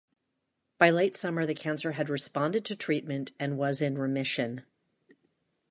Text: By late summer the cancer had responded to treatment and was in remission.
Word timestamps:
By 0.79 0.89
late 0.89 1.15
summer 1.15 1.45
the 1.45 1.53
cancer 1.53 1.91
had 1.91 2.09
responded 2.09 2.65
to 2.65 2.75
treatment 2.75 3.33
and 3.39 3.55
was 3.59 3.81
in 3.81 3.99
remission. 3.99 4.63